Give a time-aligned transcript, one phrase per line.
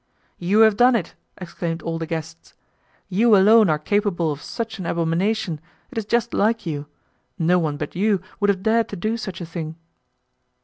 [0.39, 2.55] "You have done it," exclaimed all the guests,
[3.07, 6.87] "you alone are capable of such an abomination; it is just like you.
[7.37, 9.75] No one but you would have dared to do such a thing!"